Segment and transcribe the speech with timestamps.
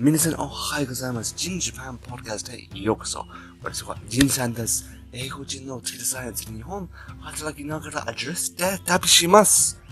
[0.00, 1.34] 皆さんおはようございます。
[1.36, 3.26] ジンジパンポッドキャストへようこそ。
[3.64, 4.88] 私はジンさんです。
[5.10, 9.82] 英語人の地球サイエンス日本働きながらアドレスで旅します。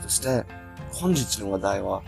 [0.00, 0.44] そして、
[0.90, 2.02] 本日の話題は、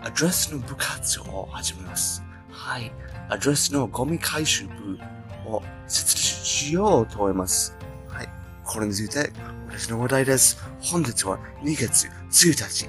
[0.00, 2.24] アドレスの部活を始めます。
[2.48, 2.90] はい。
[3.28, 4.98] アドレスのゴミ回収部
[5.46, 7.76] を設立しようと思います。
[8.08, 8.28] はい。
[8.64, 9.30] これについて、
[9.68, 10.56] 私の話題です。
[10.80, 12.88] 本日は2月1日。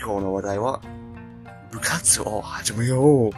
[0.00, 0.80] 今日の話題は、
[1.70, 3.32] 部活を始めよう。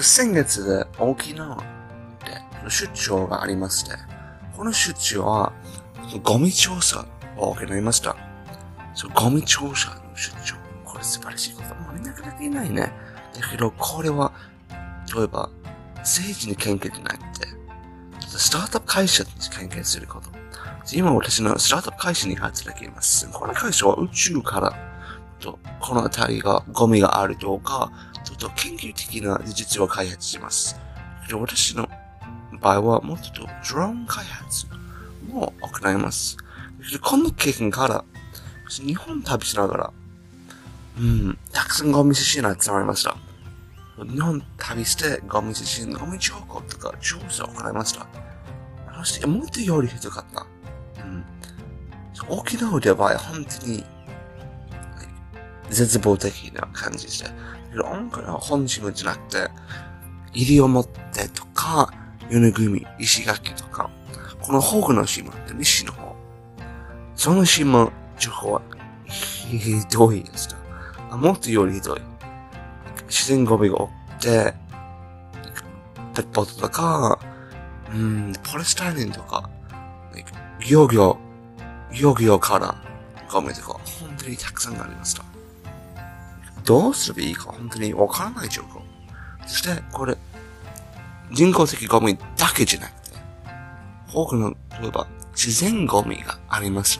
[0.00, 1.64] 先月で沖縄で
[2.68, 3.92] 出張がありまして、
[4.56, 5.52] この出張は
[6.22, 8.16] ゴミ調査を行いました。
[8.94, 10.56] そうゴミ調査の出張。
[10.84, 11.74] これ素晴らしいこと。
[11.74, 12.92] もうなかなかいないね。
[13.40, 14.32] だけど、これは、
[15.14, 15.48] 例えば、
[15.98, 17.37] 政治に関係じゃなくて、
[18.38, 20.30] スタートアップ会社に関係すること。
[20.94, 23.28] 今私のスタートアップ会社に働きます。
[23.32, 24.72] この会社は宇宙から、
[25.40, 27.90] とこの辺りがゴミがあるとか、
[28.22, 30.80] ちょっと研究的な技術を開発します。
[31.28, 31.88] で私の
[32.60, 34.66] 場合はもっとドローン開発
[35.26, 36.36] も行います。
[36.92, 38.04] でこの経験から、
[38.68, 39.92] 日本旅しながら、
[40.96, 43.16] うん、たくさんゴミ写真が集まりました。
[44.04, 48.27] 日本旅してゴミ写真、ゴミ情報とか調査を行いました。
[48.98, 50.46] そして、もっとよりひどかった。
[51.04, 51.24] うん。
[52.28, 53.84] 沖縄では本当に、
[55.70, 57.30] 絶望的な感じでした。
[57.84, 59.48] 音楽は本島じゃなくて、
[60.32, 61.92] 西表とか、
[62.30, 63.90] 米組、石垣とか、
[64.40, 66.16] この北の島って西の方。
[67.14, 68.62] その島情報は
[69.06, 69.58] ひ
[69.90, 70.48] どいです
[71.10, 72.00] あもっとよりひどい。
[73.08, 74.54] 自然ゴミが多くて、
[76.14, 77.18] ペットボトルとか、
[77.92, 79.48] うん、ポリスタイリンとか、
[80.68, 81.18] 漁業、
[81.98, 82.74] 漁業から
[83.30, 85.24] ゴミとか、本当にたくさんありました。
[86.64, 88.80] どうすればいいか本当にわからない状況。
[89.46, 90.16] そして、これ、
[91.32, 93.16] 人工的ゴミだけじゃなくて、
[94.12, 96.98] 多くの、例えば、自然ゴミがあります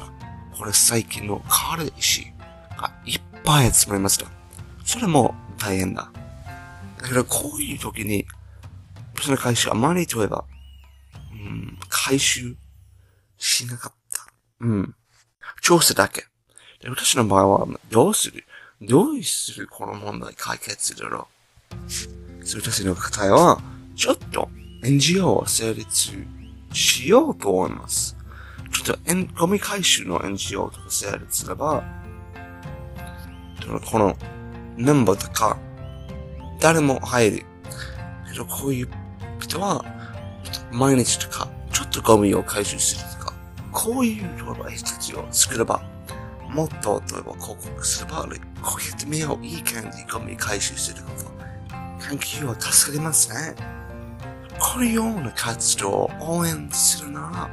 [0.57, 2.33] これ最近の軽石
[2.77, 4.27] がいっぱい集まりました。
[4.85, 6.11] それも大変だ。
[7.01, 8.27] だからこういう時に、
[9.21, 10.45] その会社あまり例えば、
[11.89, 12.57] 回収
[13.37, 14.27] しなかった。
[14.61, 14.95] うん。
[15.61, 16.27] 調査だけ。
[16.81, 18.45] で私の場合は、どうする？
[18.81, 21.27] どうするこの問題解決だろ
[21.73, 21.75] う
[22.61, 23.61] 私の答えは、
[23.97, 24.49] ちょっと
[24.85, 26.13] NGO を成立
[26.73, 28.17] しようと思います。
[28.73, 31.83] ちょっと、ゴミ回収の NGO とか成立すれば、
[33.91, 34.17] この
[34.77, 35.59] メンバーとか、
[36.61, 37.47] 誰も入る。
[38.31, 38.89] けど、こういう
[39.41, 39.85] 人は、
[40.73, 43.35] 毎日とか、ちょっとゴミを回収するとか、
[43.73, 45.83] こういう、例えば、人たちを作れば、
[46.49, 51.39] もっと、例えば、広告すれば、こうやってみよう、いい感じにゴミ回収すること。
[51.99, 53.55] 環境は助かりますね。
[54.59, 57.51] このような活動を応援するなら、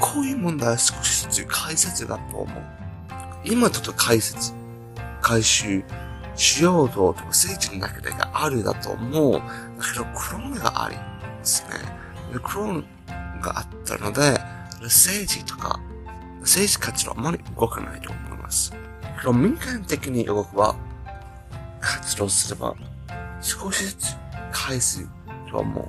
[0.00, 2.62] こういう問題は少しずつ解説だと思う。
[3.44, 4.52] 今ちょっと解説、
[5.22, 5.82] 回収
[6.34, 9.32] しようと、政治の中でがあるだと思う。
[9.34, 9.40] だ
[9.92, 10.96] けど、クローンがあり
[11.46, 11.78] ますね。
[12.32, 14.38] でクローンがあったので、
[14.82, 15.78] 政治とか、
[16.40, 18.72] 政治活動あまり動かないと思います。
[19.18, 20.74] けど、民間的に動くは、
[21.80, 22.74] 活動すれば、
[23.40, 24.16] 少しずつ
[24.52, 25.08] 返す
[25.48, 25.88] と思う。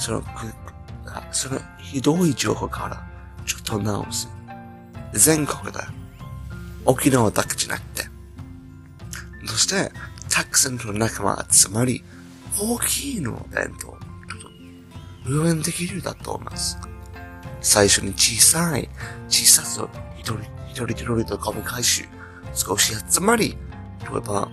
[0.00, 0.24] その、
[1.32, 3.06] そのひどい情報から、
[3.44, 4.28] ちょっと直す。
[5.12, 5.78] 全国で、
[6.86, 8.04] 沖縄だけじゃなくて、
[9.46, 9.92] そして、
[10.30, 12.02] たくさんの仲間集まり、
[12.58, 14.07] 大きいのイベ
[15.28, 16.78] ントを、運営できるだと思います。
[17.60, 18.88] 最初に小さい、
[19.28, 22.04] 小さく一人、一人一人とゴミ回収、
[22.54, 23.56] 少し集まり、
[24.10, 24.48] 例えば、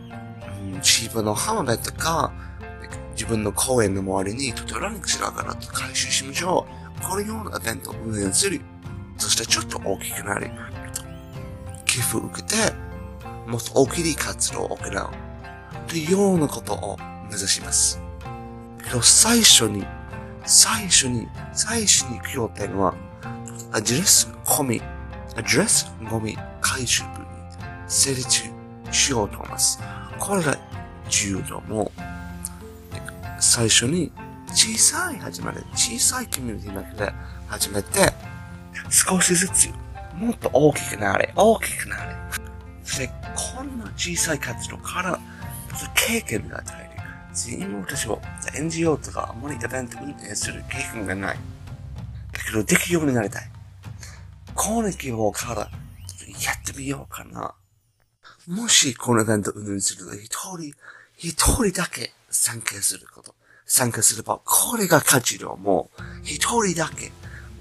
[0.60, 2.32] うん、自分の浜辺とか、
[3.16, 6.68] 自分の公園の周りにトトランクしながら回収しましょ
[7.00, 7.02] う。
[7.02, 8.60] このようなイベントを運営する。
[9.18, 10.52] そしてちょっと大きくなり、
[11.86, 12.56] 寄付を受けて、
[13.48, 15.10] もっと大きい活動を行う。
[15.88, 16.98] というようなことを
[17.30, 18.02] 目指します。
[18.84, 19.86] けど最初に、
[20.46, 22.94] 最初に、最初に行く予定は、
[23.72, 24.82] アドレスゴミ、
[25.36, 27.26] アドレスゴミ回収部に
[27.88, 28.44] 成立
[28.92, 29.80] しようと思います。
[30.20, 30.58] これが
[31.10, 31.92] 重要と思う。
[33.40, 34.12] 最初に
[34.48, 37.14] 小さい始まり、小さいコミュニティの中で
[37.48, 38.14] 始めて、
[38.90, 39.70] 少しずつ
[40.16, 42.16] もっと大きくなれ、大きくなれ。
[42.84, 43.10] そして、
[43.56, 45.20] こんな小さい活動から、
[45.96, 46.85] 経験が与
[47.50, 47.62] える。
[47.62, 48.20] 今私は
[48.56, 51.38] NGO とかあんまりイベント運営する経験がない。
[52.32, 53.52] だけど、できるようになりたい。
[54.54, 55.70] この希望から、や
[56.60, 57.54] ってみようかな。
[58.48, 60.74] もしこのイベントを運営すると一人、
[61.18, 61.32] 一
[61.64, 63.36] 人だけ参加すること。
[63.66, 65.90] 参加すれば、これが価値量も、
[66.24, 67.12] 一人だけ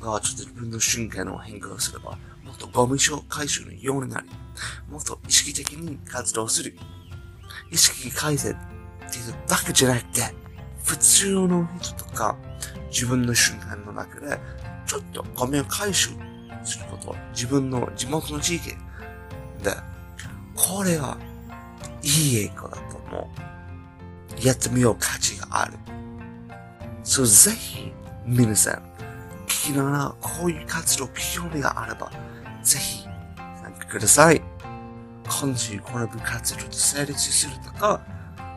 [0.00, 4.28] がちょっと自分の瞬間を変化すれば、もっとゴミ処回収のようになり、
[4.90, 6.76] もっと意識的に活動する。
[7.70, 8.56] 意識改善
[9.20, 10.22] っていうだけじゃなくて、
[10.82, 12.36] 普通の人とか、
[12.90, 14.38] 自分の瞬間の中で、
[14.86, 16.10] ちょっとゴミを回収
[16.64, 18.76] すること、自分の地元の地域で、
[20.54, 21.16] これは
[22.02, 23.30] いい影響だと思
[24.42, 24.46] う。
[24.46, 25.78] やってみよう価値がある。
[27.04, 27.92] そう、ぜひ、
[28.26, 28.74] 皆さん、
[29.46, 32.10] 聞きながら、こういう活動、興味があれば、
[32.62, 33.04] ぜひ、
[33.36, 34.42] 参加ください。
[35.40, 38.02] 今週この部活動と成立するとか、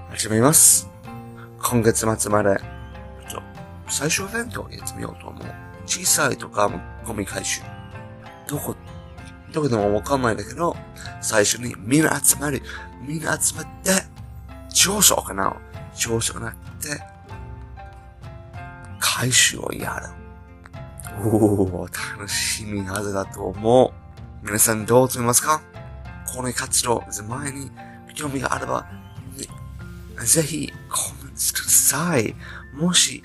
[0.09, 0.89] 始めます。
[1.61, 2.57] 今月末まで、
[3.89, 5.45] 最初イベントをやってみようと思う。
[5.85, 6.71] 小さいとか、
[7.05, 7.61] ゴミ回収。
[8.47, 8.75] どこ、
[9.51, 10.75] どこでもわかんないんだけど、
[11.21, 12.61] 最初にみんな集まる。
[13.01, 13.91] みんな集まって、
[14.69, 15.55] 上昇かな
[15.95, 16.55] 上昇なく
[16.87, 17.01] て、
[18.99, 20.07] 回収をやる。
[21.29, 23.93] おー、楽しみはずだと思
[24.43, 24.45] う。
[24.45, 25.61] 皆さんどう思いますか？
[26.33, 27.71] この活動、前に
[28.15, 28.87] 興味があれば、
[30.25, 32.35] ぜひコメントください。
[32.73, 33.23] もし、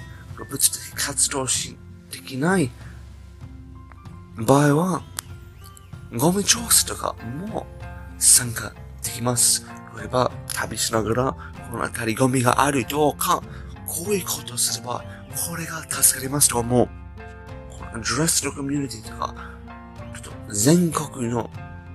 [0.50, 1.76] 物的活動し、
[2.10, 2.70] できない
[4.36, 5.02] 場合は、
[6.14, 7.14] ゴミ調査とか
[7.48, 7.66] も
[8.18, 8.72] 参加
[9.02, 9.66] できます。
[9.96, 11.36] 例えば、旅しながら、
[11.70, 13.42] この辺りゴミがあるどうか、
[13.86, 15.04] こういうことをすれば、
[15.48, 16.88] これが助かりますと思う。
[17.70, 19.34] このドレスのコミュニティとか、
[20.14, 21.50] ちょっと全国の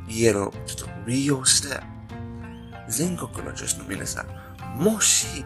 [0.07, 1.79] 家のちょっと利用して、
[2.88, 4.27] 全国の女子の皆さん、
[4.77, 5.44] もし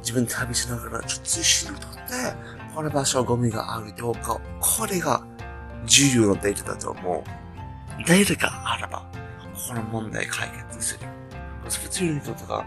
[0.00, 2.02] 自分旅しながらちょっと通信を取って、
[2.74, 5.22] この場所ゴミがあるどうか、これが
[5.86, 7.24] 重要なデータだと思う。
[8.06, 9.04] データがあれば、
[9.68, 11.06] この問題解決する。
[11.68, 12.64] 普通の人とか、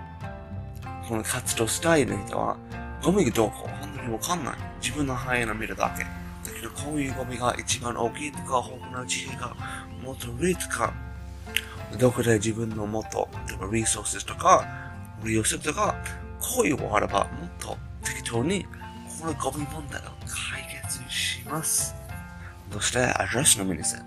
[1.08, 2.58] この活動したいの人は、
[3.04, 4.56] ゴミがどうか本当にわかんない。
[4.82, 6.04] 自分の範囲の見るだけ。
[6.04, 6.10] だ
[6.54, 9.56] けど、こういうゴミが一番大きいとか、豊富な地域が
[10.04, 10.94] もっと上とか、
[11.98, 14.81] どこで自分のもっと、例えばリソースとか、
[15.28, 15.96] 利用するとか、
[16.40, 18.66] こういうのあれば、もっと適当に、
[19.20, 21.94] このゴミ問題を解決します。
[22.72, 24.06] そして、アドレスの皆さん、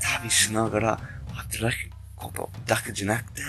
[0.00, 1.00] 旅しながら
[1.32, 3.42] 働くことだけじゃなくて、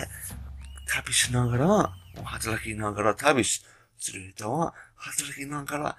[0.88, 1.94] 旅しながら、
[2.24, 3.64] 働きながら旅す
[4.14, 5.98] る人は、働きながら、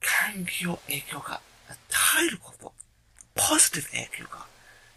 [0.00, 2.72] 環境影響が与えること、
[3.34, 4.46] ポジティブ影響が、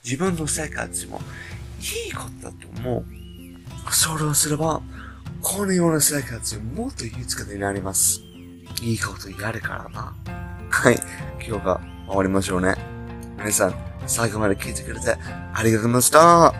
[0.03, 1.21] 自分の生活も
[1.79, 3.05] いいことだと思う。
[3.91, 4.81] それをすれば、
[5.43, 8.21] このような生活もっと豊かになります。
[8.81, 10.15] いいことやるからな。
[10.69, 10.95] はい。
[11.45, 12.75] 今日が終わりましょうね。
[13.37, 13.75] 皆さん、
[14.07, 15.17] 最後まで聞いてくれて
[15.53, 16.53] ありがとうございました。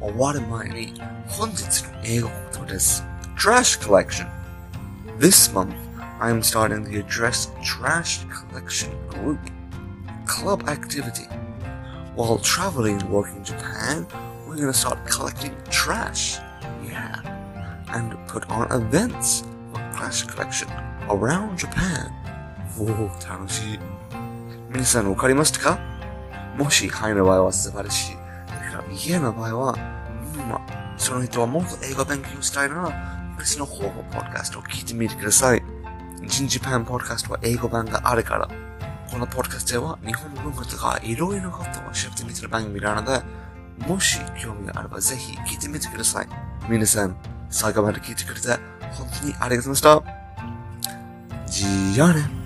[0.00, 3.02] 終わる前に、本日の英語ことです。
[3.36, 4.28] Trash Collection.
[5.18, 5.74] This month,
[6.20, 9.38] I am starting the Address Trash Collection Group
[10.26, 11.26] Club Activity.
[12.14, 14.06] While traveling and working in Japan,
[14.46, 16.43] we're gonna start collecting trash.
[17.94, 20.68] And put on events for trash collection
[21.08, 22.10] around Japan.
[22.76, 23.78] おー、楽しい。
[24.70, 25.78] 皆さんわかりましたか？
[26.58, 28.16] もし、はいの場合は素晴らしい。
[28.48, 29.76] だから、家の場合は、
[30.48, 35.62] まあ、その人はもっと英語勉強したいなら、別の方法ポッドキャストを聞いてみてください。
[36.26, 38.48] ジンジパンポッドキャストは英語版があるから、
[39.08, 43.22] このポッドキャストでは日本文化とかいろいろなことを知ってみてる番組なので、
[43.86, 46.28] もし興味があればぜひ聞いてみてください。
[46.68, 47.16] 皆さん、
[47.50, 48.48] 最後まで聞いてくれて
[48.92, 50.02] 本当にありがとうございました。
[51.46, 52.43] じゃあね。